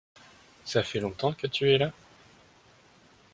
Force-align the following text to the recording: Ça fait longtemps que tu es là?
Ça 0.65 0.81
fait 0.81 0.99
longtemps 0.99 1.31
que 1.31 1.45
tu 1.45 1.69
es 1.71 1.77
là? 1.77 1.93